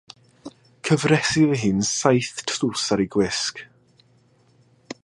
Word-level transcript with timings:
Cyfrais 0.87 1.33
i 1.41 1.43
fy 1.51 1.59
hun 1.67 1.85
saith 1.91 2.41
tlws 2.47 2.87
ar 2.93 3.03
ei 3.05 3.09
gwisg. 3.17 3.55